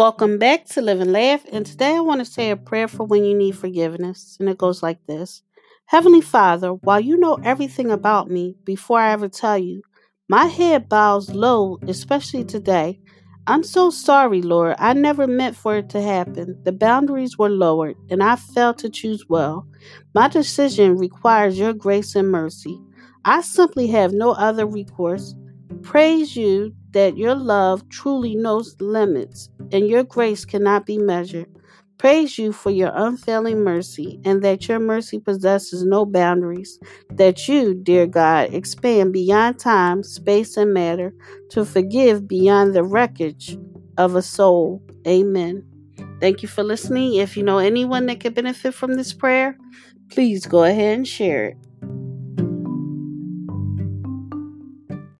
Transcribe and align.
Welcome 0.00 0.38
back 0.38 0.64
to 0.68 0.80
Live 0.80 1.02
and 1.02 1.12
Laugh. 1.12 1.44
And 1.52 1.66
today 1.66 1.94
I 1.94 2.00
want 2.00 2.20
to 2.20 2.24
say 2.24 2.48
a 2.48 2.56
prayer 2.56 2.88
for 2.88 3.04
when 3.04 3.22
you 3.22 3.36
need 3.36 3.58
forgiveness. 3.58 4.38
And 4.40 4.48
it 4.48 4.56
goes 4.56 4.82
like 4.82 4.96
this 5.06 5.42
Heavenly 5.84 6.22
Father, 6.22 6.70
while 6.70 7.00
you 7.00 7.18
know 7.18 7.38
everything 7.44 7.90
about 7.90 8.30
me 8.30 8.56
before 8.64 8.98
I 8.98 9.12
ever 9.12 9.28
tell 9.28 9.58
you, 9.58 9.82
my 10.26 10.46
head 10.46 10.88
bows 10.88 11.28
low, 11.28 11.78
especially 11.86 12.44
today. 12.44 12.98
I'm 13.46 13.62
so 13.62 13.90
sorry, 13.90 14.40
Lord. 14.40 14.76
I 14.78 14.94
never 14.94 15.26
meant 15.26 15.54
for 15.54 15.76
it 15.76 15.90
to 15.90 16.00
happen. 16.00 16.58
The 16.64 16.72
boundaries 16.72 17.36
were 17.36 17.50
lowered, 17.50 17.96
and 18.08 18.22
I 18.22 18.36
failed 18.36 18.78
to 18.78 18.88
choose 18.88 19.28
well. 19.28 19.66
My 20.14 20.28
decision 20.28 20.96
requires 20.96 21.58
your 21.58 21.74
grace 21.74 22.16
and 22.16 22.30
mercy. 22.30 22.80
I 23.26 23.42
simply 23.42 23.88
have 23.88 24.14
no 24.14 24.30
other 24.30 24.64
recourse. 24.64 25.34
Praise 25.82 26.36
you 26.36 26.74
that 26.92 27.16
your 27.16 27.34
love 27.34 27.88
truly 27.88 28.34
knows 28.36 28.76
limits 28.80 29.48
and 29.72 29.88
your 29.88 30.04
grace 30.04 30.44
cannot 30.44 30.86
be 30.86 30.98
measured. 30.98 31.46
Praise 31.98 32.38
you 32.38 32.52
for 32.52 32.70
your 32.70 32.92
unfailing 32.94 33.62
mercy 33.62 34.20
and 34.24 34.42
that 34.42 34.68
your 34.68 34.78
mercy 34.78 35.18
possesses 35.18 35.84
no 35.84 36.06
boundaries. 36.06 36.78
That 37.10 37.46
you, 37.48 37.74
dear 37.74 38.06
God, 38.06 38.54
expand 38.54 39.12
beyond 39.12 39.58
time, 39.58 40.02
space, 40.02 40.56
and 40.56 40.72
matter 40.72 41.12
to 41.50 41.64
forgive 41.64 42.26
beyond 42.26 42.74
the 42.74 42.84
wreckage 42.84 43.58
of 43.98 44.14
a 44.14 44.22
soul. 44.22 44.82
Amen. 45.06 45.64
Thank 46.20 46.42
you 46.42 46.48
for 46.48 46.62
listening. 46.62 47.14
If 47.14 47.36
you 47.36 47.42
know 47.42 47.58
anyone 47.58 48.06
that 48.06 48.20
could 48.20 48.34
benefit 48.34 48.74
from 48.74 48.94
this 48.94 49.12
prayer, 49.12 49.58
please 50.10 50.46
go 50.46 50.64
ahead 50.64 50.98
and 50.98 51.08
share 51.08 51.46
it. 51.46 51.56